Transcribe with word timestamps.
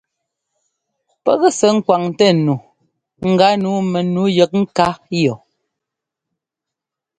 Pɛ́k 1.23 1.41
sɛ́ 1.57 1.71
ŋkwaŋtɛ 1.77 2.27
nu 2.45 2.53
gánǔu 3.39 3.77
mɛnu 3.91 4.21
yɛk 4.37 4.51
ŋká 4.61 4.87
yɔ. 5.23 5.35